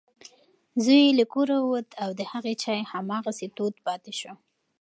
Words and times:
زوی 0.83 0.99
یې 1.05 1.17
له 1.19 1.25
کوره 1.33 1.55
ووت 1.59 1.89
او 2.03 2.09
د 2.19 2.21
هغې 2.31 2.53
چای 2.63 2.79
هماغسې 2.91 3.47
تود 3.57 3.75
پاتې 3.85 4.11
شو. 4.19 4.33